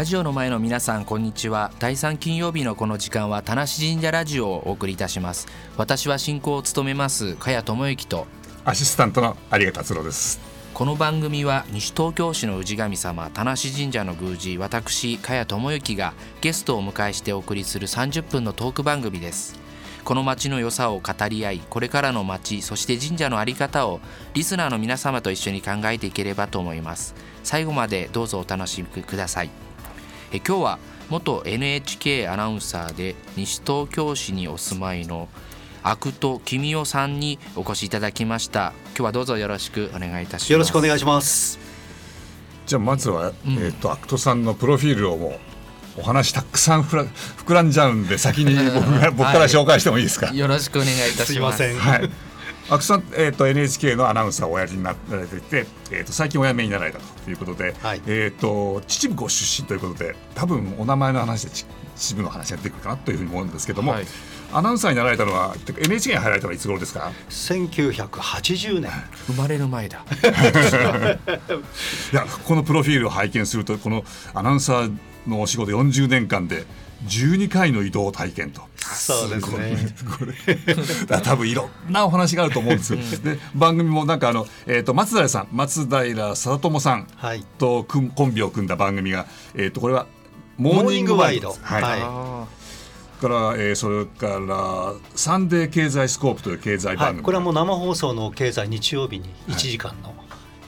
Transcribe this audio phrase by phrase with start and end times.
[0.00, 1.72] ラジオの前の皆さんこんにちは。
[1.78, 5.46] 第3金曜日のこの時間は田無神社ラジオをお送りいたします。
[5.76, 8.26] 私は進行を務めます茅智之と
[8.64, 10.40] アシスタントの有賀達郎です。
[10.72, 19.60] この番組は西東京市の氏神様田無神社の宮司私茅智之がゲストをお迎えしてお送りする30分のトーク番組です。
[20.02, 24.00] この町の良さを語り合いこれからの町そして神社の在り方を
[24.32, 27.14] リスナーの皆様と一緒に考えていければと思います。
[27.44, 29.50] 最後までどうぞお楽しみください
[30.32, 35.28] え今日は元 NHK アナウンサーで西東京市にお住まいの
[35.82, 38.72] アクト君代さんにお越しいただきました。
[38.90, 40.52] 今日はどうぞよろしくお願いいたします。
[40.52, 41.58] よろしくお願いします。
[42.66, 45.28] じゃあまずは、うん、えっ、ー、とアクトさんのプロフィールをも
[45.96, 47.08] うお話たくさん膨
[47.52, 51.32] らんじゃうんで先に僕が僕から紹介してもいいですか、はい、よろしくお願いいたします。
[51.32, 52.29] すいません、はい
[52.70, 64.04] 阿久さん、えーと、NHK のアナウンサーをおやりになられていて、えーと、最近お辞めになられたということで、はい、えーと、秩父ご出身ということで多分お名前の話で秩父の話が出てくるかなというふうに思うんですけども、はい、
[64.52, 68.92] アナウンサーになられたのは NHK に入られたのはいつ頃ですか？1980年。
[69.26, 70.04] 生まれる前だ。
[72.12, 76.66] いやこのプロフィールを拝見するとこのアナウンサーのお仕事40年間で
[77.06, 78.62] 12回の移動体験と。
[78.78, 79.76] そうですね。
[80.18, 82.98] これ多分いろんなお話があると思うんですよ。
[83.22, 87.06] で番組もなんかあのえっ、ー、と松平さん松平定知さん
[87.58, 90.06] とコンビを組んだ番組がえっ、ー、とこれは
[90.56, 91.56] モーニングワイド。
[91.62, 91.82] はい。
[91.82, 92.60] はい
[93.20, 100.16] から、えー、それからサンデー経済スコープという経済番組、はい、これはもう生放送の経済日曜日に1時間の、はい、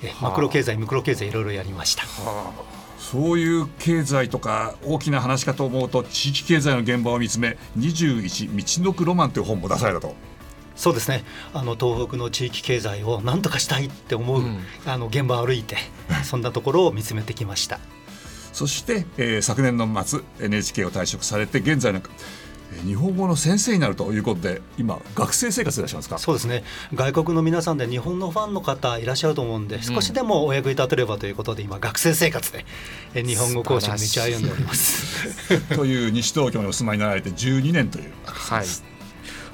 [0.02, 2.02] えマクロ経済ミクロ経済いろいろやりました。
[2.02, 2.71] はあ
[3.12, 10.14] そういう経済とか大きな話かと思うと地域経済の現場を見つめ21道のくロマンという本も出されたと。
[10.74, 11.22] そうですね。
[11.52, 15.76] あの東北の地域経済を何とかしたいって思う、うん、あの現場を歩いて
[16.24, 17.80] そんなところを見つめてきました。
[18.54, 22.00] そして、えー、昨年の末 NHK を退職されて現在の
[22.84, 26.18] 日本語の先生になるということで今学生生活いらっしゃいますか？
[26.18, 26.64] そうですね。
[26.94, 32.64] 外国の皆さんで日本のファンの方いらっしゃると思うんで、うん、少しでもお役に立てればということで今学生生活で
[33.14, 35.76] 日本語講師の道を歩んでおります。
[35.76, 38.12] という西東京にお住まいになられて12年という。
[38.24, 38.66] はい。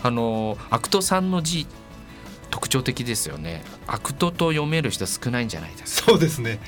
[0.03, 1.67] あのアクトさんの字
[2.51, 3.63] 特徴的ですよね。
[3.87, 6.13] アクトと読める人少ないんじゃないですか？
[6.13, 6.61] そうですね。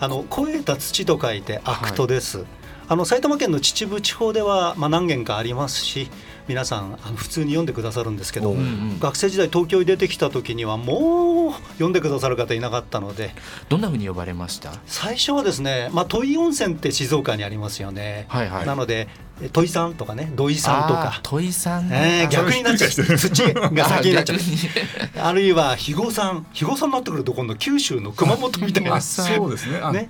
[0.00, 2.46] あの肥えた土と書いてアクトです、はい
[2.90, 6.10] あの埼玉県の秩父地方では、まあ、何軒かありますし
[6.46, 13.32] 皆さんあの普通に読んでくださるんですけど、うんうん、学生時代東京に出てきた時にはもう読んでくださる方いなかったので
[13.68, 14.72] どんなふうに呼ばれました？
[14.86, 19.08] 最初はですね、まあ、土肥温泉って静岡にありますよね、はいはい、なので
[19.52, 21.20] 土肥さんとかね土肥さんとか。
[21.22, 22.90] 土肥さん、えー、逆になっちゃう。
[23.16, 24.38] 土が先になっちゃう。
[25.20, 26.44] あるいは肥後さん。
[26.52, 29.00] 肥後さんになってくると今度九州の熊本みたいな。
[29.00, 29.80] そうですね。
[29.82, 30.08] あね。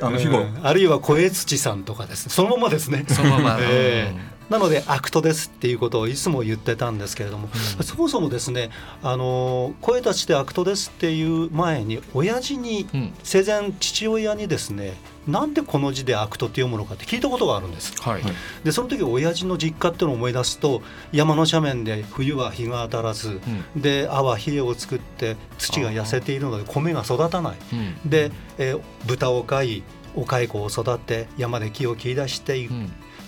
[0.00, 2.32] あの肥後、あるいは小土さんとかですね。
[2.32, 3.04] そのままですね。
[3.08, 8.70] そのまま、えーなのでアクトですっていうことをいつも言ってたんですけれども、うん、そもそもですね
[9.02, 14.94] あの肥えた土でアクトですっていう前に親父に、うん、生前父親にですね
[15.28, 17.94] なんでこの字でアクトって読むのかって聞いたことがあるんです。
[18.00, 18.22] はい、
[18.64, 20.82] でその時親父の実家っていうのを思い出すと
[21.12, 23.40] 山の斜面で冬は日が当たらず、
[23.76, 27.56] うん、で阿は冷えを作って土が痩せているので米が育たない、
[28.04, 29.82] で、えー、豚を飼い
[30.16, 32.72] お蚕を育て山で木を切り出していく。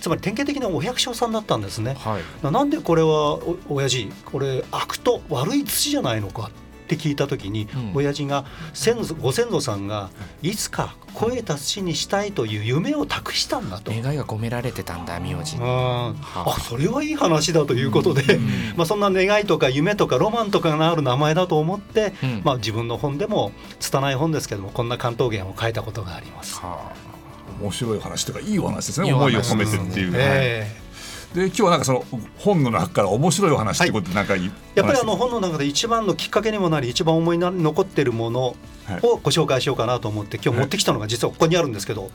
[0.03, 6.51] つまり典型的なお百姓さんだったんですね、はい、なんでこれはお親父これ悪と悪い土じゃないのか
[6.83, 8.43] って聞いた時に、うん、親父が
[8.73, 10.09] 先祖ご先祖さんが
[10.41, 13.91] いつか肥えた土にしたいという夢を託したんだと。
[13.91, 16.13] 願いが込められてたんだ名字あ。
[16.35, 26.59] あそれはいい話だということで、うん、まあそんな願いとか夢とかロマンとかがある名前だと思って、うん、まあ自分の本でも拙い本ですけどもこんな関東言を書いたことがあります。
[26.59, 27.12] はあ
[27.63, 29.13] 面白い話というかいいお話ですね。
[29.13, 30.11] 思いを込めてっていう。
[30.15, 30.83] えー
[31.33, 32.05] で今日はなんかその
[32.37, 34.45] 本の中から面白いお話ってことでなんか、はい、
[34.75, 38.55] やっぱりあの本の中で一番のきっかけにもなり一番思いに残っているものを
[39.01, 42.11] ご紹介しようかなと思って今日持ってきたのが実はここにあるんですけど、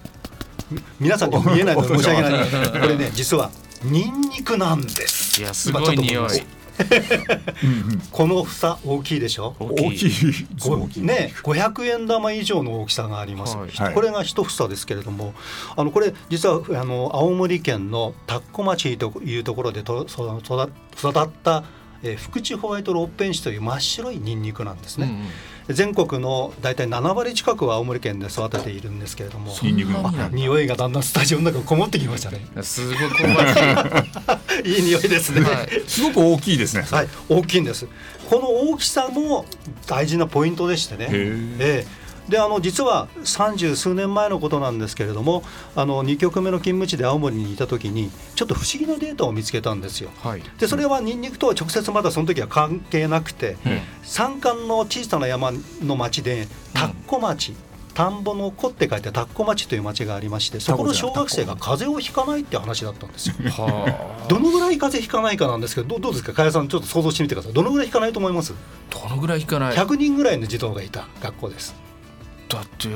[1.00, 3.50] 皆さんに見えないので申し訳ないこれね実は
[3.82, 5.40] ニンニクなんです。
[5.40, 6.57] いやすごい匂い。
[8.10, 9.54] この房大きいでしょ？
[9.58, 11.02] 大きい。
[11.02, 15.34] ね500円玉以上の大きさがあります、はい、これが一房ですけれども
[15.76, 20.40] あのこれ実はあの青森県の田子町というところでと育
[21.10, 21.64] った
[22.00, 25.26] えー、福地ホワイトロッペンシという真っ白いニンニクなんですね、うんうん、
[25.68, 29.52] 全国の大体7割近くは青森県で育てているんですけれども
[30.32, 32.40] 匂いがだんだんスタジオの中こもってきましたね。
[32.62, 33.22] すごく
[34.66, 37.86] いい匂いですね、はい、すごく大きいですねはい大きいんです。
[38.30, 39.46] この大きさも
[39.86, 41.08] 大事なポイントでしてね。
[41.10, 41.97] えー
[42.28, 45.42] であの実は三十数年前のことなんですけれども
[45.74, 50.10] あの2局目の勤務地で青森にいた時にちょっと不思議なデータを見つけたんですよ。
[50.22, 55.52] はい、でそれはニンニクとは直接まだその時は関係なくて、うん、山間の小さな山
[55.82, 57.54] の町で田子町、
[57.94, 63.34] 田んぼの子って書いて田子町という町がありましてそこの小学生が風邪をひかないって話だったんですよ。
[64.28, 66.32] どのぐらい風邪ひかないかなんですけどどうですか？
[66.32, 67.52] 加谷さんちょっと想像してみてください。
[67.54, 68.54] どのぐらいひかないと思います？
[68.90, 71.87] どのぐらいひかない？100人ぐらいの児童がいた学校です。
[72.48, 72.88] だって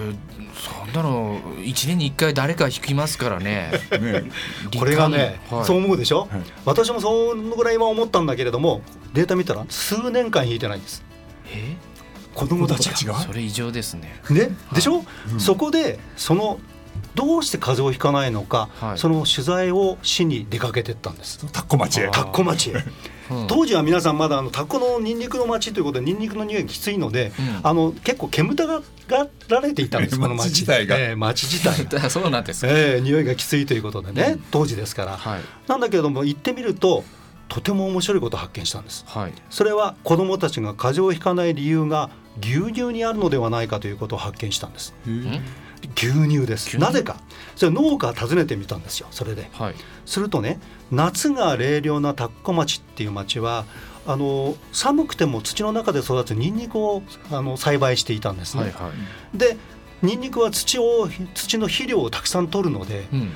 [0.54, 3.70] そんなの1年に1回誰か引きますからね。
[4.00, 4.30] ね
[4.78, 8.80] これがね、はい、そう思うでしょ、はい、私もそのぐらいは思ったんだけれども
[9.12, 11.04] データ見たら数年間引いてないんです。
[11.54, 11.76] え？
[12.34, 13.14] 子供たちが？
[13.20, 14.22] それ異常ですね。
[14.30, 14.50] ね？
[14.72, 15.04] でしょ、はい。
[15.34, 16.58] うん、そこでその
[17.14, 21.46] どうして風邪をひかないのか、その取材をしに出かけてったんです。
[21.52, 22.08] 田子町へ。
[22.10, 22.74] 田子町へ。
[23.48, 28.82] 当時は皆さんまだあのタコのニンニクの町ということでニンニクの匂いがきついので、うん、あの結構煙たが
[29.48, 30.46] られていたんですこの町。
[30.48, 37.04] 自体が、えー、町自体 そうなんです、えー、匂いがきついということでね、うん、当時ですから、はい、なんだけれども行ってみると
[37.48, 42.10] とても面白いことを発見したんです、はい、それは子どもたちが風邪をひかない理由が
[42.40, 44.94] 牛乳にあるのではないかということを発見したんです
[45.96, 46.78] 牛乳です。
[46.78, 47.16] なぜか。
[47.56, 49.74] それ農家訪ねてみたんですよそれで、はい、
[50.06, 50.58] するとね
[50.90, 53.64] 夏が冷涼な田子町っていう町は
[54.06, 58.64] あの寒くても土の中で育つニンニクをあの栽培していたんですね。
[58.64, 58.90] はいは
[59.34, 59.56] い、で
[60.02, 63.32] ニンニクは土を土の肥料をたくさん取るので、うん、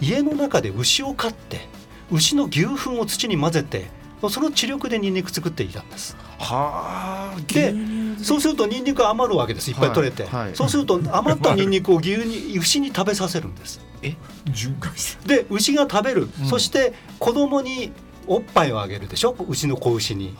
[0.00, 1.68] 家の中で牛を飼って
[2.12, 3.86] 牛の牛糞を土に混ぜて
[4.30, 6.16] その知力でニンニク作っていたんです。
[6.38, 7.74] はあ、で
[8.22, 9.70] そうするとニンニク余るわけです。
[9.70, 10.44] いっぱい取れて、はい。
[10.46, 13.80] はい、そうすると余ったニンニクを牛に牛に食べさせるんです。
[14.02, 14.16] え？
[14.46, 14.92] 循環
[15.26, 17.92] で牛が食べる、うん、そして子供に
[18.26, 19.34] おっぱいをあげるでしょ？
[19.48, 20.36] 牛の子牛に。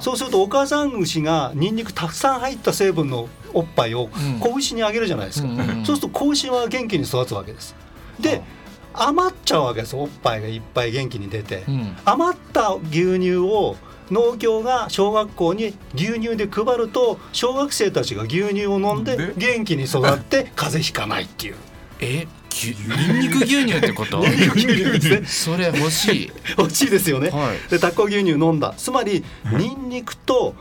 [0.00, 4.08] そうするとお母さん牛がニンニクたくさん入った成分のおっぱいを
[4.40, 7.74] 子牛にあげるじゃないですか、うんうんうん、そうすると子牛は元気に育つわけです。
[8.20, 8.42] で
[8.98, 9.94] 余っちゃうわけです。
[9.94, 13.76] おっぱいがいっぱい元気に出て、うん、余った牛乳を
[14.10, 21.54] 農協が小学校に牛乳で配ると小学生たちが牛乳を飲んで元気に育って風邪ひかないっていう。
[22.00, 22.26] え？
[22.58, 24.20] ニンニク牛乳ってこと？
[24.26, 25.26] ニンニク牛乳ですね。
[25.26, 26.32] それ欲しい。
[26.56, 28.74] 欲しいですよね、はい、でタコ牛乳飲んだ。
[28.76, 30.54] つまりニンニクと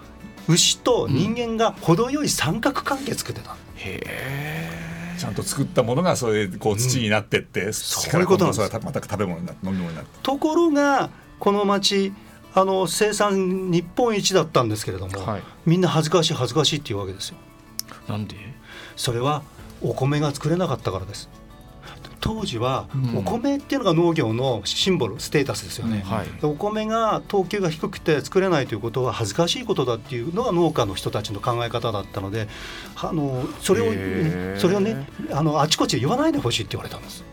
[0.47, 5.15] 牛と人間が程よい三角関係作ってた、うん、へえ。
[5.17, 8.79] ちゃんと作ったものがそれでこう土になってって、うん、そういうことなんです。
[8.83, 10.09] また食べ物になって飲み物になって。
[10.21, 11.09] ところが
[11.39, 12.11] この町
[12.55, 17.37] あの生産日本一だったんですけれども、はい、みんな恥ずかしい恥ずかしいっていうわけですよ。
[18.07, 18.35] なんで？
[18.95, 19.43] それは
[19.81, 21.29] お米が作れなかったからです。
[22.21, 32.47] 当時はお米っていうのが農業のシンボルステータスですよね、はい、お米が等級が低くて作れないということは恥ずかしいことだっていうのが農家の人たちの考え方だったので
[32.95, 37.23] あのそれをそれをねあのあちこち言わないでほしいって言われたんです。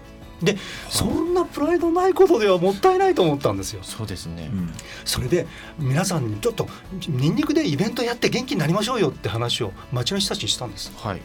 [0.42, 0.56] で
[0.88, 3.80] そんなプライドないことではもったいないと思ったんですよ。
[3.82, 4.72] そうですね、うん、
[5.04, 5.46] それで
[5.78, 6.68] 皆さんにちょっと
[7.08, 10.92] ニンニクでイベントやって元気になりましょうよって話を町の人たちにしたんです。
[10.96, 11.20] はい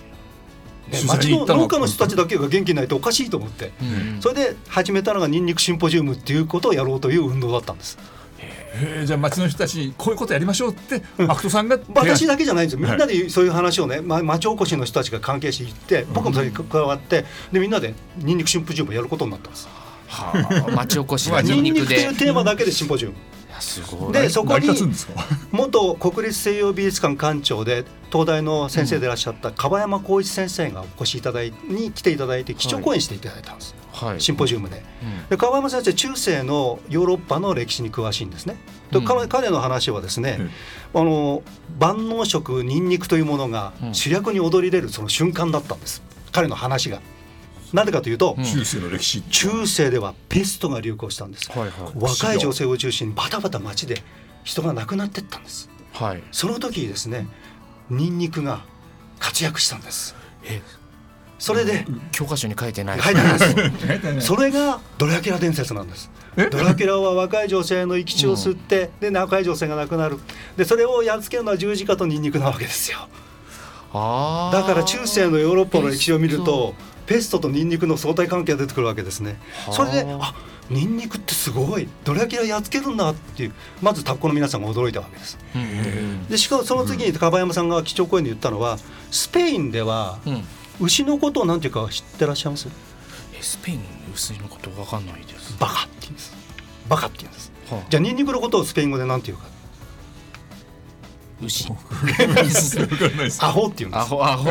[1.05, 7.97] 町の農家の人たちだけが元気ないとおかしいと思って、うん、それで始めたのがニンニクシンポジウムっていうことをやろうという運動だったんです。
[8.73, 12.87] えじゃあ町の人たちにこういうことやりましょうって、うん、アクトさんが私だけじゃないんですよ。
[12.87, 19.67] みんなでそういう話をね、ま、町おこしの人たちが関係していって僕もそれに加わってでみんなでニンニクシンポジウムをやることになったんです。
[20.07, 21.81] はあ、 町おこしはニンニクで。
[21.81, 23.15] ニンニクというテーマだけでシンポジウム。
[23.59, 24.13] すごい。
[24.13, 24.69] でそこに
[25.51, 34.83] 元国立西洋美術館館長で東大の先生でいらっしゃった樺山光一先生がお越しいただいに来ていただいて基調講演していただいたんです、はい、シンポジウムで。
[35.03, 38.57] うん、で樺山先生中世のヨーロッパの歴史に詳しいんですね。
[38.91, 40.37] で彼彼の話はですね、
[40.93, 41.43] うん、あの
[41.77, 47.01] 万能食ニンニクというものが主役に躍り出るその瞬間だったんです、彼の話が。
[47.73, 49.21] なぜかというと、中世の歴史。
[49.23, 54.01] 中世ではペストが流行したんです、はいはい、若い女性を中心にバタバタ街で
[54.45, 57.27] 人が亡くなってったんです、はい、その時にですね
[57.89, 58.61] ニンニクが
[59.19, 60.15] 活躍したんです。
[60.43, 60.61] え
[61.39, 62.99] それで教科書に書いてない。
[62.99, 64.21] 書いてないです。
[64.27, 66.09] それがドラキュラ伝説なんです。
[66.35, 70.19] ドラキュラは若い女性の生き血を吸って、うん、で若い女性が亡くなる。
[70.55, 73.07] でそれをやっつけるのは十字架とニンニクなわけですよ。
[73.93, 76.75] だから中世のヨーロッパの歴史を見ると
[77.07, 79.39] ペストとニンニクの相対関係が出てくるわけですね。
[79.71, 80.35] それであ
[80.69, 81.87] ニンニクってすごい。
[82.03, 83.53] ドラキュラやっつけるんだっていう。
[83.81, 85.37] まずタッコの皆さんが驚いたわけです。
[86.29, 88.77] でしかもその次に樺山さんが基調講演で言ったのは
[89.09, 90.19] スペインでは
[90.81, 92.67] 牛のことを何ていうか知ってらっしゃいます？
[93.33, 93.79] えスペイン
[94.13, 95.55] 牛のこと分かんないです。
[95.57, 96.35] バカって言うんです。
[96.89, 97.51] バカって言うんです。
[97.71, 99.45] はあ、じゃあニンニクのことをスペイン語で何て言うか？
[101.41, 101.67] 牛。
[103.39, 104.01] アホっていうんです。
[104.01, 104.49] アホアホ。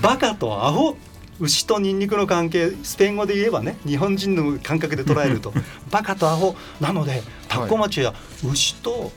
[0.00, 0.96] バカとアホ
[1.42, 5.52] 牛とニンニクの関係スペイン語で言えばね日本人の感覚で捉えると
[5.90, 8.14] バカとアホなので田子町は
[8.48, 9.10] 牛と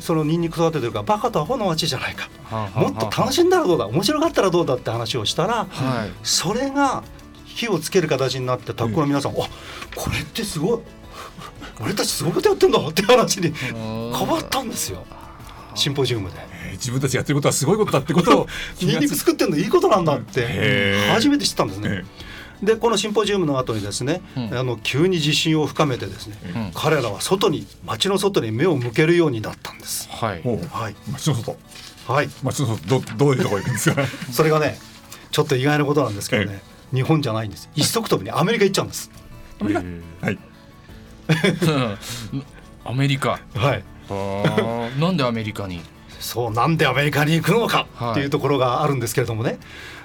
[0.00, 2.28] そのニンニク育ててるからバカとアホの町じゃないか、
[2.74, 7.02] もっと楽しんだらどうだ面白かったらどうだって話をしたら、はい、それが
[7.44, 9.46] 火をつける形になって田子の皆さん、うん、あ
[9.94, 10.80] これってすごい
[11.80, 15.04] 俺たちすごいことやってんだって話に変わったんですよ
[15.76, 16.36] シンポジウムで。
[16.72, 18.46] 自分たちやってることはすごいことだってことを
[18.82, 22.04] ニンニク作ってんのいいことなんだって初めて知ったんですね。
[22.62, 30.08] でこのシンポジウムの後にですね、うん、あの急に自信を深めてですね、うん、彼らは外に街の外に目を向けるようになったんです。
[30.10, 30.42] はい。
[30.42, 30.96] はい。
[31.10, 31.56] 街の外。
[32.08, 32.28] はい。
[32.42, 34.06] 街の外どどういうところ行くんですか？
[34.32, 34.78] それがね
[35.30, 36.62] ちょっと意外なことなんですけどね、
[36.94, 37.68] 日本じゃないんです。
[37.74, 39.10] 一足飛びにアメリカ行っちゃうんです。
[39.60, 40.26] アメリカ？
[40.26, 40.38] はい。
[42.84, 43.40] アメリカ。
[43.54, 43.84] はい。
[44.10, 45.80] なんでアメリカに？
[46.18, 49.58] そうなんでアメリカに行くのかっていうところがあるんですけれどもね、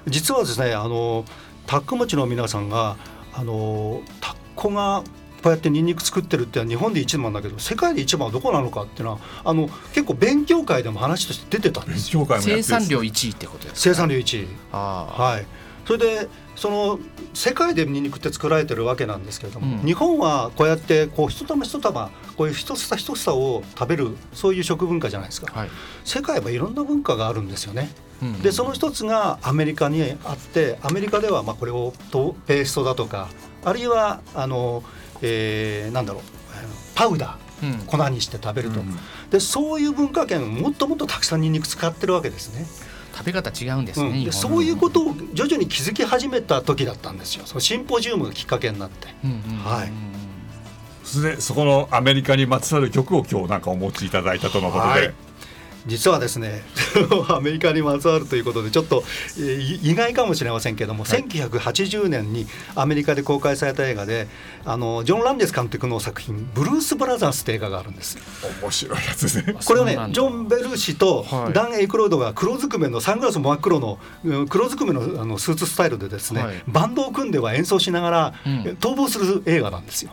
[0.07, 1.25] 実はですねあの
[1.67, 2.97] タック町の皆さんが
[3.33, 5.03] あのタッコが
[5.41, 12.27] こうやってニンニク作ってるって日本で一番だけど世界で一番はどこなのかっていうのはあの結構勉強会でも話として出てたんですよ。
[12.39, 14.47] 生産量1位ってことですか生産量1位。
[14.71, 15.45] はい
[15.85, 16.99] それでその
[17.33, 25.69] 世界でニンニクって作られてるわけなんですけれども、うん、日本はこうやってこう一玉一玉こういう一房一房を食べるそういう食文化じゃないですか、はい、
[26.03, 27.89] 世界はいろんな文化があるんですよね。
[28.21, 31.93] うん、でその一つがアメリカにあってアメリカではまあこれを
[32.45, 33.29] ペーストだとか
[33.65, 34.83] あるいはあの、
[35.23, 36.23] えー、なんだろう
[36.93, 38.81] パウダー、うん、粉にして食べると、
[39.31, 42.67] でそういう文化圏もっともっとたくさんニンニク使ってるわけですね。
[43.13, 47.45] 食べ方違うんですね、うん、でそういうことを徐々に気づき始めた時だったんですよ。
[47.45, 49.07] そのシンポジウムがきっかけになって、
[49.63, 49.91] はい。
[51.03, 55.13] それでそこのアメリカにまつわる曲を今日なんかお持ちいただいたとのことで、はい。
[55.87, 56.61] 実はですね
[57.29, 59.03] アメリカにまつわるということでちょっと、
[59.37, 64.27] えー、意外かもしれませんけども、はい、1980年にアメリカで公開された映画で
[64.65, 68.17] あのジョン・ランデス監督の作品「ブルース・ブラザース」って映画があるんです。
[68.61, 69.55] 面白いやつですね。
[69.63, 73.99] これはねジョン・ベル氏とダン・エイクロードが黒ずくめのサングラス真っ黒の
[74.49, 80.11] 黒ずくめのあのスーツスタイルでですね、はい、バンドを組んでは演奏しながら、うん、逃亡する映画なんですよ。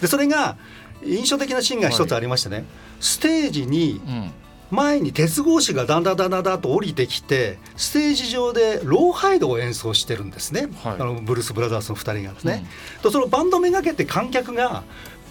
[0.00, 0.56] でそれが
[1.04, 2.64] 印象的なシーンが一つありましてね、はい、
[3.00, 4.32] ステージに、うん
[4.70, 12.66] 前に鉄格子がだんだんだんだんと降りてきてステージ上でローハイドを演奏してるんですね、はい、あのブルース・ブラザースの2人がですね。
[12.96, 14.82] うん、とそのバンドめがけて観客が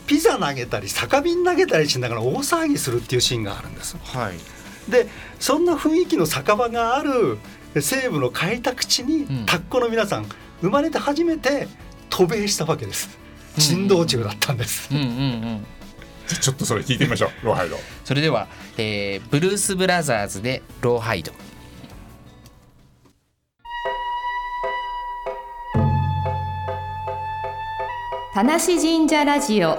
[0.07, 3.97] ピザ投げたり酒瓶投げたりしながら大騒ぎするっていうシーンがあるんです。
[4.03, 5.07] はい、で
[5.39, 7.37] そんな雰囲気の酒場がある
[7.75, 10.27] 西部の開拓地に、タッコの皆さん
[10.61, 11.67] 生まれて初めて
[12.09, 13.09] 渡米したわけです。
[13.57, 14.89] 珍道中だったんです。
[14.91, 15.65] うんうんうん
[16.27, 17.45] じゃちょっとそれ聞いてみましょう。
[17.45, 17.77] ローハイド。
[18.03, 21.31] それでは、えー、ブルース・ブラザーズでローハイド。
[28.33, 29.77] 田無神社ラジオ。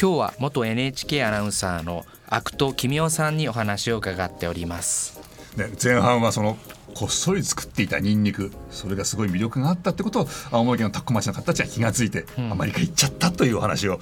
[0.00, 5.20] 今日は元 NHK アナウンサーの阿久戸公夫さんにお話を伺っております。
[5.56, 6.56] ね、前半はその
[6.94, 14.00] こっそり作っていたニンニクそれがすごい魅力があったってことを青森県の田子町の方たちは気が付いて、うん、アメリカ行っちゃったというお話を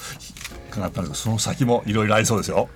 [0.70, 2.68] 伺ったんですがその先もいろいろありそうですよ。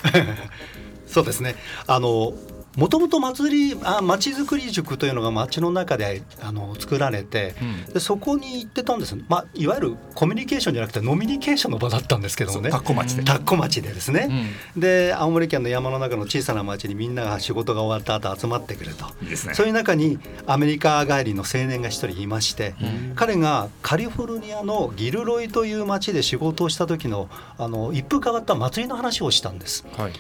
[1.07, 1.57] そうですね
[1.89, 2.35] あの
[2.77, 7.55] もともと祭りあ町づくり塾というのが町の中であの作られて、
[7.87, 13.23] うん、でそこに行ってたんです、まあ、いわゆるコミュニケーションじゃなくてノミニケーションの場だったんですけどもね町で
[13.57, 19.07] 町でですね、うん、で青森県の山の中の小さな町にみんなが仕事が終わった後集まってくると。
[19.25, 29.87] ね、そういう中にアメリカ帰りの青年が一人いまして、うん、彼がカリフォルニアのギルロイという町で仕事をした時のあの一風変わった祭りの話をしたんです。
[29.97, 30.13] はい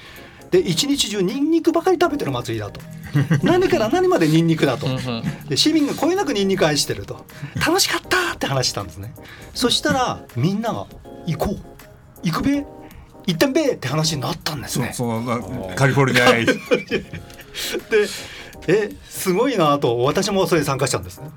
[0.50, 2.80] で一日中ニンニクばかり食べてる祭りだと。
[3.42, 4.86] 何から何までニンニクだと。
[5.48, 7.24] で市民がこえなくニンニク愛してると。
[7.64, 9.14] 楽しかったって話したんですね。
[9.54, 10.86] そしたらみんなが
[11.26, 11.60] 行こう。
[12.22, 12.64] 行くべ？
[13.26, 13.72] 行ってんべ？
[13.72, 14.92] って話になったんですね。
[14.94, 16.44] そのカリフォルニアへ。
[16.44, 16.54] で
[18.66, 19.98] えすごいなと。
[19.98, 21.30] 私もそれに参加したんですね。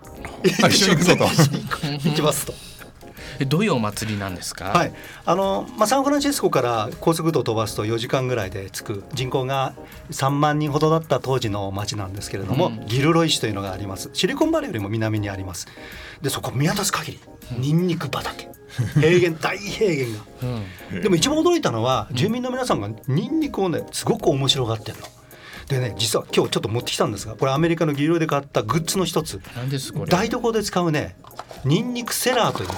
[0.43, 1.25] 一緒に行くぞと。
[2.03, 2.53] 行きますと
[3.47, 4.93] どういうお祭りなんですか、はい。
[5.25, 9.73] あのまあ、サンフランシスコから高速道を飛ばすと4時間ぐらいで着く人口が
[10.11, 14.09] 3万人ほどだった当時の町なんですけれども、うん、ギルロイ市というのがあります。
[14.13, 15.67] シリコンバレーよりも南にあります。
[16.21, 17.19] でそこ見渡す限り
[17.57, 18.49] ニンニク畑。
[18.95, 20.23] 平原 大平原が、
[20.93, 25.07] うん、でも一番驚いたのは住民の皆さんがニンニクをねすごく面白がってるの。
[25.67, 29.41] でね実は今日ちょっと持ってきたんですがこれアメリカのギルで買ったグッズの一つ。
[29.55, 30.11] 何ですこれ？
[30.11, 31.15] 台所で使うね
[31.65, 32.69] ニンニクセラーという。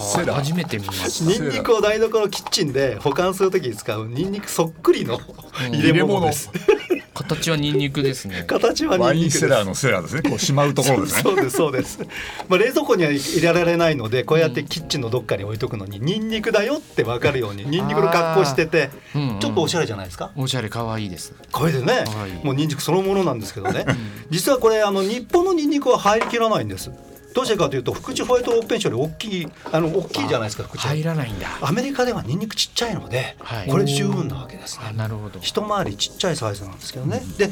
[0.00, 1.44] セラ初めて見ました。
[1.44, 5.20] ニンニクを台所キッチンで保管するときに使うニンニクそっくりの
[5.70, 6.50] 入れ物です。
[7.14, 8.44] 形はニンニクですね。
[8.46, 10.22] 形はワインセラーのセラーですね。
[10.28, 11.22] こうしまうところですね。
[11.22, 12.00] そうですそうです。
[12.48, 18.90] まあ冷蔵庫には入れられないので、こうやってキッチンのどっかに置いとくのに、ニンニクだよってわかるように、ニンニクの格好してて、
[19.40, 20.32] ちょっとおしゃれじゃないですか？
[20.36, 21.34] おしゃれ可愛いです。
[21.52, 22.04] これでね、
[22.42, 23.86] もうニンニクそのものなんですけどね。
[24.30, 26.90] 実はこれあの日本のニンニクは入りきらないんです。
[27.34, 30.82] どうしてかというと福地ホワイトオーペンションより大きいあの大きいじゃないですか福地。
[30.82, 31.48] 入らないんだ。
[31.60, 34.92] アメリカではニンニクちっちゃいので、はい、これ十分なわけですね。
[34.96, 35.40] なるほど。
[35.40, 37.50] 一回りちっちゃいサイズなんですけどね、うん、で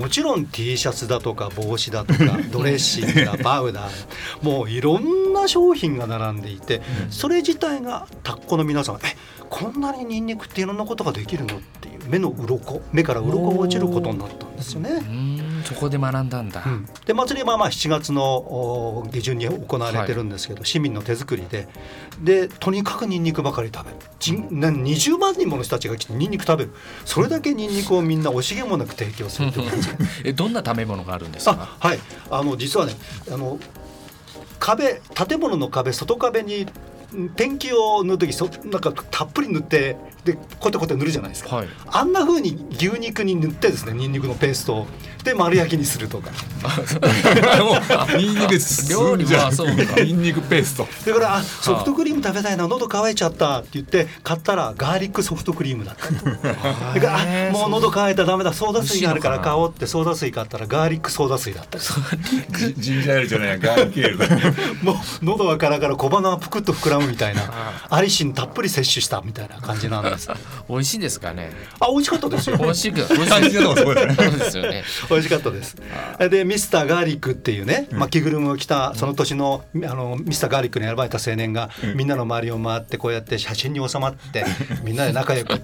[0.00, 3.90] もちろん T シャツだとか帽子だとか ドレッシングだパウダー
[4.42, 9.16] もういろんな商品が並んでいて、うん、それ自体がタッコの皆さんえ
[9.48, 11.56] こんなにニンニクっていろんなことができるの？
[11.56, 15.49] っていう目の鱗目から鱗が落ちることになったんですよね。
[15.64, 16.62] そこで学んだんだ。
[16.64, 21.68] うん、で祭りはまあ7月の下旬に行われてるんですけど、はい、市民の手作りで。
[22.20, 23.96] でとにかくニンニクばかり食べる。
[24.18, 26.72] じ20万人もの人たちが来てニンニク食べる。
[27.04, 29.88] それだけニンニクをみんな惜しげもなく提供するという感じ。
[30.24, 31.76] えどんな食べ物があるんですか？
[31.78, 31.98] はい。
[32.30, 32.94] あの実はね
[33.30, 33.58] あの
[34.58, 36.66] 壁建物の壁外壁に
[37.36, 44.86] ペンキを塗る時そなんかたっぷり塗ってでコテコテ塗るじゃないですか、はい、あんなふうに牛肉に塗ってですねニンニクのペーストを
[45.24, 46.30] で丸焼きにするとか。
[48.16, 48.54] ニンニク
[48.90, 50.00] 料理はそうか。
[50.02, 50.88] ニンニクペースト。
[51.06, 56.08] だからあソフトクリーム食べたいな喉乾いちゃったって言って買ったらガーリックソフトクリームだった。
[56.94, 58.52] だからあもう喉乾いたらダメだ。
[58.52, 61.78] ソーダ水があるから買おうってソーダ水買ったらガーリックソーダ水だった。
[61.78, 67.42] ジンジャーエールじゃないガーリックエールもう喉がカラカラ小鼻がぷくっと膨らむみたいな。
[67.90, 70.28] アリシンたっぷり摂取したみたいな感じなんです。
[70.68, 71.50] 美味しいですかね？
[71.80, 72.56] あ美味しかったですよ。
[72.58, 74.84] 美味しく美味しかったそうですよね。
[75.08, 75.76] 美味しかったです。
[76.30, 84.44] でミスターガーリックっていうね、まあ、着ぐるみを着たその年のあのミスターガーリックに選ばれた青年が、みんなの周りを回ってこうやって写真に収まって
[84.84, 85.60] みんなで仲良く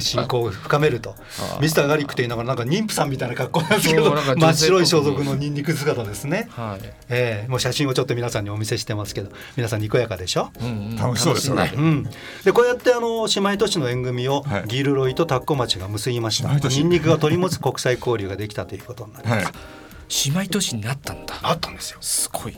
[0.00, 1.14] 親交を深めると。
[1.60, 6.92] ミスターガーリックっていうのがなんか妊婦さんみたいな格好なんですけど真っ白い装束のニンニク姿ですね、はい。
[7.08, 10.67] えー、もう写真をちょっと皆さんにお見せしてますけど皆さんにこやかでしょ、うんうん、
[10.98, 12.08] 楽しそうですよね、うん、
[12.44, 19.54] でこうやってあの姉妹都市の縁組をギルロイとタッコ町が結びました、はい、ニンニクが取り持つ国際交流ができたということになります、はい。
[20.34, 21.34] 姉妹都市になったんだ。
[21.42, 21.98] あったんですよ。
[22.00, 22.56] すごい。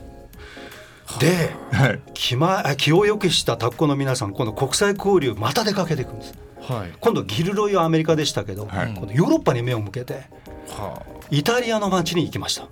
[1.19, 10.29] で、はい、気ま気をよくしたタッコの皆さん今度国際交流また出かけていくんです、はい、今度ギルロイはアメリカでしたけど、はい、今度ヨーロッパに目を向けて、
[10.69, 12.69] はあ、イタリアの街に行きました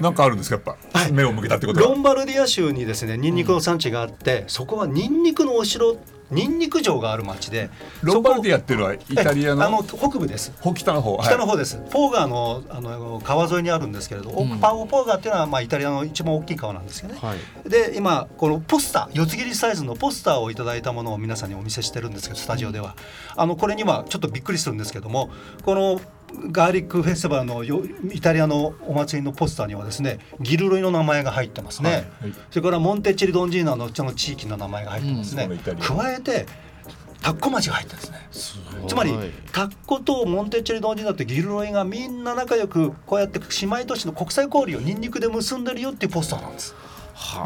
[0.00, 5.96] なんかあるんですかやっぱ、はい、目を向けたってことロンバルディア州にですねニンニクの産地があって、うん、そこはニンニクのお城
[6.30, 7.70] ニンニク城がある町で
[8.02, 10.52] ロンバルディアっていうのはイタリアのあの北部です。
[10.74, 22.96] 北の方北の方です、はい、ポーガーのあの川沿いにあるんですけれど、うん、パオポーガーっていうのはまあイタリアの一番大きい川なんですよね、はい、で今このポスター四つ切りサイズのポスターをいただいたものを皆さんにお見せしてるんですけどスタジオでは、
[23.36, 25.30] うん、あのこれにはちょっとびっくりするんですけども
[25.64, 26.00] この
[26.50, 27.64] ガーリックフェスティバルの
[28.12, 36.46] イタリアのお祭りのポスターにはですねギルロイの名前が入ってますね、はいはい、それからモンテッチェリドンジーナのの地域の名前が入ってますね、うん、加えて
[37.22, 39.12] タッコ町が入ってるんですねつまり
[39.52, 46.74] タッコとモンテッチェリドンジーナってギルロイがみんな仲良くこうやって姉妹都市の国際交流をニンニクで結んでるよっていうポスターなんです。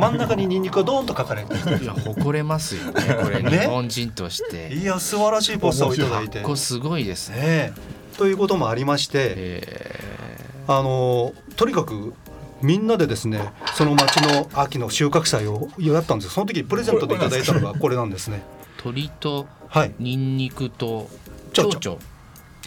[0.01, 3.43] 真ん中にニンニクがドーンと書かれていや誇れますよねこれ。
[3.43, 6.41] 日本人として、いや素晴らしいポスターをいただいて。
[6.41, 7.73] こすごいですね、
[8.19, 9.63] ということもありまして、
[10.67, 12.13] あのとにかく
[12.61, 13.41] みんなでですね
[13.75, 18.43] その町の秋の収穫祭をやったんですその時にプレゼントでいただいたのがこれなんですね。
[18.77, 19.47] 鳥と
[20.01, 21.09] ニンニクと
[21.53, 21.99] 蝶々。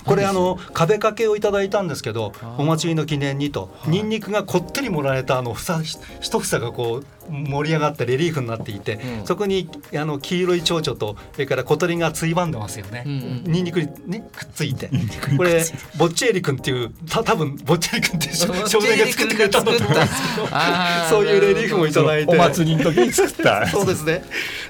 [0.06, 3.76] これあの壁掛けをいただいたんですけどお祭りの記念にと。
[3.88, 6.00] ニンニクがこってり盛られたあの房一
[6.40, 14.90] 房がこう盛り上がったレリーフになっていて、うん、そこにあの黄色い蝶々とそれから小鳥がついばんでますよね、うんうん、ニンニクに、ね、くっついて。
[15.38, 15.64] これ
[15.98, 18.36] ボッチェリ君っていうた多分ボッチェリ君っていう
[18.68, 19.92] 少年が作ってくれたんだと思う。
[19.92, 20.48] んですけど。
[21.10, 22.36] そういうレリーフもいただいて。
[22.36, 23.68] お祭りの時に作った。
[23.68, 24.24] そうですね。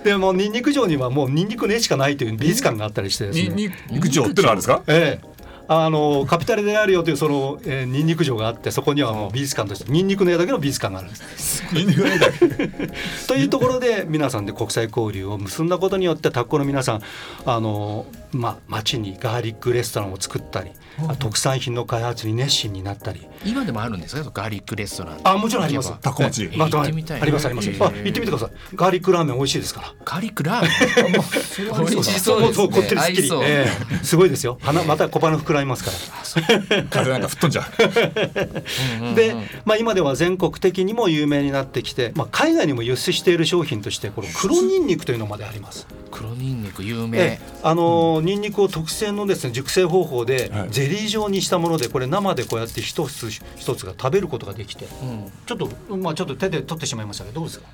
[0.04, 3.50] でもニンニク城にはもうニンニクねしかないという美術館があったりしてですね。
[3.50, 4.84] ニンニク城ってのあるんですか？
[4.88, 5.31] ええ
[5.74, 11.64] あのカピタルであるよというその、えー、ニンニク城があってそこにはもう美術館としてニンニクの絵だけの美術館があるんです。
[11.74, 12.40] ニンニクの絵だけ。
[13.30, 17.02] というところで皆さんで国際交流を結んだことによってタッコの皆さん
[17.46, 20.72] あの、まあ、町にガーリックレストランを作ったり
[21.20, 23.28] 特産品の開発に熱心になったり。
[23.46, 24.30] 今でもあるんですか？
[24.34, 25.20] ガーリックレストラン。
[25.24, 25.94] あもちろんあります。
[26.02, 28.50] タコ町、まあ、行ってみたいありますあります、あ行ってみてください。
[28.76, 29.94] ガーリックラーメン美味しいですから。
[30.06, 31.82] ガーリックラーメン？
[31.92, 32.68] 美味しそうですね。
[32.68, 34.58] こってりすっきり、えー、すごいですよ。
[34.62, 36.84] 鼻また小鼻膨らみますから。
[36.90, 37.28] 風なんか。
[37.32, 37.68] 吹っ飛んじゃ
[39.12, 39.16] う。
[39.16, 45.88] で、まあ、今では全国的にも有名になってきて、まあ、海外にも輸出している商品としてこの黒ニンニクというのまであります。
[46.12, 47.40] 黒ニンニク有名。
[47.64, 57.68] あの、うん、ニンニクを特製のですね熟成方法でゼリー状にしたものでこれ生でこうやって一つ一つが食べることができて、うん、ちょっとまあちょっと手で取ってしまいましたけどどうですか？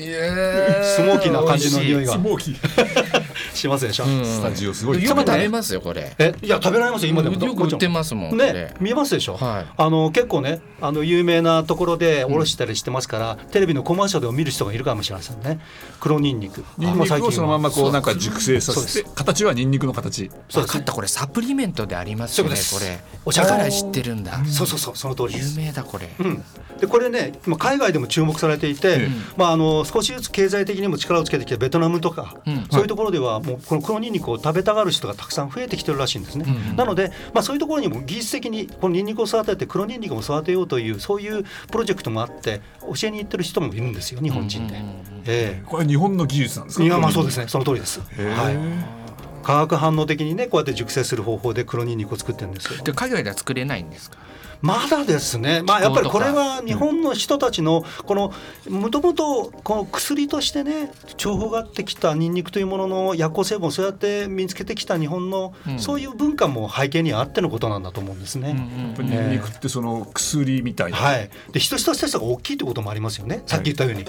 [0.00, 2.14] スモーキーな感じの匂いが。
[2.14, 3.30] スモーキー。
[3.54, 5.02] しますでしょ、うん、スタジオすごい。
[5.02, 6.14] よく食べますよこれ。
[6.18, 6.34] え？
[6.42, 7.44] いや食べられますよ今でも。
[7.44, 8.36] よく売ってますもん。
[8.36, 15.60] ね見えますでしょ、はい、あの結構ねあの有名なところでおろしたりしてますから、うん、テレビのコマーシャルを見る人がいるかもしれませんね。
[15.98, 16.64] 黒ニンニク。
[16.78, 20.30] ニンニクをそのままこうなんか熟成させて形はニンニクの形。
[20.52, 23.00] 分かったこれサプリメントでありますよねこれ。
[23.24, 24.44] お茶から知ってるんだ。
[24.44, 24.96] そうそうそう。
[24.96, 26.42] その通り有名だこれ、うん、
[26.78, 46.84] でこれね海外でも注目されていて、まああの少しずつ経済的にも力をつけてきてベトナムとか、うん、そういうところではもうこの黒ニンニクを食べたがる人がたくさん増えてきてるらしいんですね、うんうん、なので、まあ、そういうところにも技術的にこのニンニクを育てて黒ニンニクも育てようというそういうプロジェクトもあって教えに行ってる人もいるんですよ日本人で、うんうんうん、えー、これ日本の技術なんですか？
[46.84, 47.48] いやまあそうですね。
[47.48, 49.00] その通りです、はい。
[49.42, 52.82] 化学反応的にねこうやって熟成する方法で黒ニンニクを作ってるんですよ。
[52.84, 54.18] で海外では作れないんですか？
[54.62, 58.32] まだですね、まあ、やっぱりこれは日本の人たちのこの
[58.68, 68.52] もともとこの薬としてね重宝がってきたニンニクというものの薬効成分をそうやって見つけてきた日本の、そういう文化も背景にあってのことなんだと思うんですね。
[68.98, 73.42] ニンニクってその薬みたいな、はい、で人一つ一つが大きいということもありますよね。
[73.46, 74.00] さっき言ったように。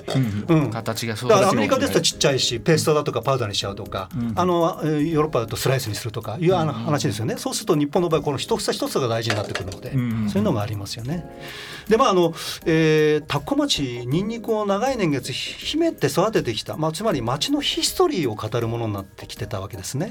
[0.48, 7.38] うん、形がそうだからアメリカですとちっちゃいしペーストだとかパウダーにしちゃうとか、あのヨーロッパだとスライスにするとかいう話ですよね。
[7.38, 9.92] そうすると日本の場合この一つ一つが大事になってくるので、
[10.30, 11.26] そういうのがありますよね。
[11.88, 12.34] でまああの、
[12.66, 20.10] えー、田子町にんにくを長い年月秘めて育ててきた、まあ、つまり町のヒストリーを語るものになってきてたわけですね。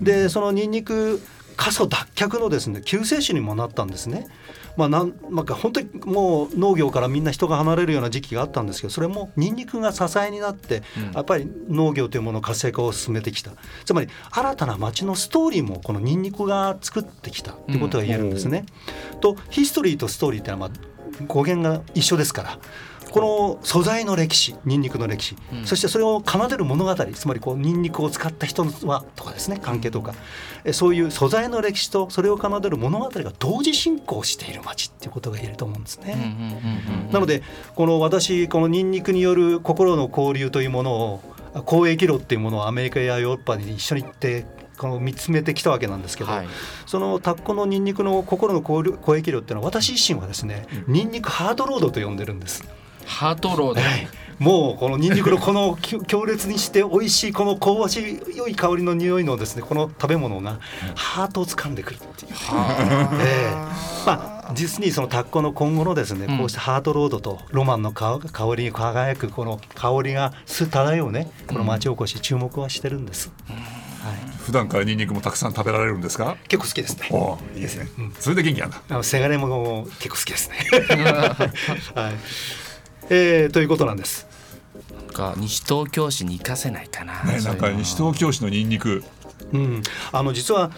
[0.00, 1.20] うん、でそのにんにく
[1.56, 4.28] 過疎脱却のですね救世主にもなったんですね。
[4.78, 13.50] まあ、なんまあ、本当にもう農業からみんな人が離れるような時期があったんですけどそれもニンニクが支えになって、やっぱり農業というものの活性化を進めてきた。
[13.84, 18.66] つまり新たな町のストーリーもこのニンニクが作ってきたってことが言えるんですね。
[19.14, 22.58] うん、とヒストリーとストーリーっていうのはまあ語源が一緒ですから
[23.10, 30.14] この素材の歴史ニンニクの歴史、うん、そしてそれを奏でる物語つまりこうニンニクを使った人はとかですね関係とか、
[30.64, 37.08] うん、そういう素材の歴史とそれを奏でる物語が同時進行している街っていうことが言えると思うんですね。
[37.12, 37.42] なので
[37.74, 41.20] この私このニンニクによる心の交流というものを
[41.66, 44.46] 交易路っていうものをアメリカやヨーロッパに一緒に行って
[44.78, 46.48] この見つめてきたわけなんですけど、はい、
[46.86, 52.64] そのタッコのニンニクの心の交易量っていうのは私自身はですね、うん、ニンニクハードロードと呼んでるんです。
[53.08, 60.58] ハートロード、はい、もうこのニンニクのこの強烈にして美味しいこの香ばしい良い香りの匂いのですねこの食べ物が
[60.94, 62.32] ハートを掴んでくるっていう。
[62.32, 68.18] えー、まあ実にそのタッコの今後のですね、こうしたハートロードとロマンの香
[68.56, 73.30] りに輝くこの香りがす漂うねこの町おこし注目はしてるんです。
[73.48, 76.36] はい、普段からニンニクもたくさん食べられるんですか？
[76.46, 77.08] 結構好きですね。
[77.10, 78.80] おいいですね、うん、それで元気なんだ。
[78.88, 80.56] あのせがれも結構好きですね。
[81.94, 82.14] はい
[83.10, 84.28] えー、ということなんです。
[85.18, 87.24] か西東京市に行かせないかな。
[87.24, 89.02] ね、なんか西東京市のニンニク
[89.52, 89.82] うん、
[90.12, 90.70] あの実は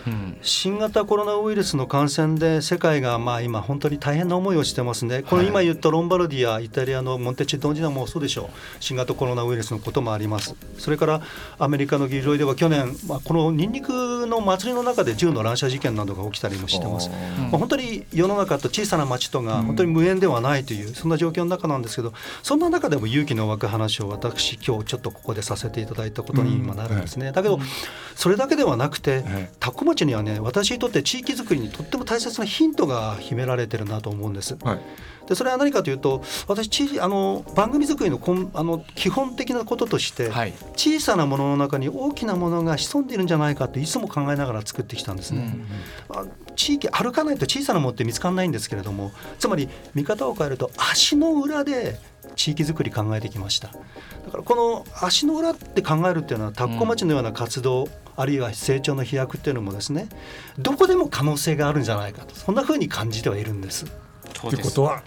[0.42, 11.22] 新型コロナウイルスの感染で世界がまあ今本当に大変な思いをしてますね、この今言ったロンバルディア、イタリアのモンテチドンジナもそうでしょう、新型コロナウイルスのこともあります、それから
[11.58, 17.16] アメリカの議場では去年、まあ、このニンニクの祭りの中で銃の乱射事件などが起きたりもしてます、ま
[17.54, 27.32] あ、本当に世の中と小さな町とが本当に無縁ではないという、そんな状況の中なんですけど、そんな中でも勇気の湧く話を私、今日ちょっとここでさせていただいたことに今なるんですね。
[27.32, 27.58] だけど
[28.14, 29.24] それだけではなくて、
[29.58, 34.56] 田子町にはね私にとって地域づくりにとっても大切なヒントが秘められてるなと思うんです。
[34.62, 34.80] はい。
[35.26, 45.54] でそれは何かというと私あの番組作りのこんあの基本的なこととして、はい、小さなものの中に大きなものが潜んでいるんじゃないかっていつも考えながら作ってきたんですね。
[46.10, 51.98] うんうん、地域歩かないと小さなものって見つからないんですけれどもつまり見方を変えると足の裏で
[52.34, 53.68] 地域づくり考えてきました。
[53.68, 60.08] だからこの足の裏って考えるっていうのは田子町のような活動、うん、あるいは成長の飛躍っていうのもですね
[60.58, 63.86] どこでも可能性があるんじゃないかとそんなふうに感じてはいるんです。
[64.34, 65.02] ということは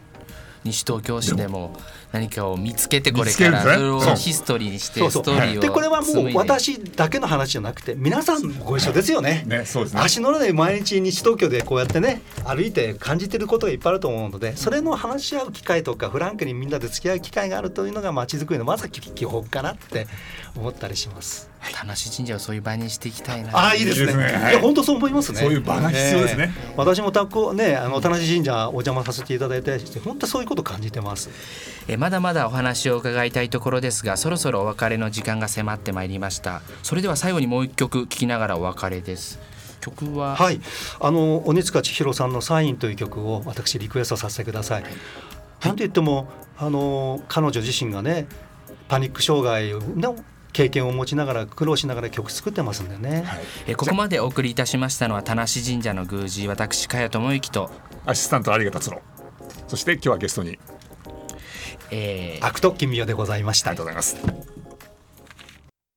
[0.64, 1.76] 西東京市でも
[2.14, 9.44] 何かを見つけてこれからそれをヒストリーにしてストーリーをでこれはもう私だけの話じゃなくて皆さんもご一緒ですよね。
[9.48, 20.06] ねそうですね足の裏で毎日西東京でこうやってね歩いて感じてることがいっぱいあると思うのでそれの話し合う機会とかフランクにみんなで付き合う機会があるというのがまちづくりのまずは基本かなって
[20.56, 21.50] 思ったりします。
[21.72, 23.70] 田無神社をそういう場にしていきたいな。
[23.70, 24.14] あいいですね。
[24.14, 25.40] いや本当そう思いますね。
[25.40, 26.54] そういう場が必要ですね。
[26.56, 31.30] えー、私もたこねあの田無神社お邪魔させていただいて本当そういうこと感じてます。
[31.88, 36.62] えまだまだお話を伺いたいところですがそろそろお別れの時間が迫ってまいりました。
[36.84, 39.40] それでは最後にもう一曲聴きながらお別れです。
[39.80, 40.36] 曲は？
[40.36, 40.60] はい。
[41.00, 44.92] あの鬼塚千尋さんのサインという曲を私リクエストさせてください、はい、
[45.64, 48.28] なんと言ってもあの彼女自身がね
[48.90, 50.18] パニック障害の
[50.52, 57.72] 経験を持ちながら苦労しながら曲作ってますんでね、はい、えここまでお送りいたしましたのは田無神社の宮司私茅智之と。
[58.06, 59.02] アシスタント有賀達郎。
[59.70, 60.60] そして今日はゲストに
[61.92, 63.72] えー、アクト金美代でございました。
[63.72, 64.36] ありがとうござい。
[64.36, 64.53] ます